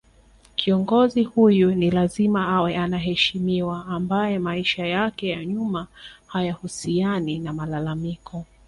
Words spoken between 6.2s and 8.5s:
hayahusiani na malalamiko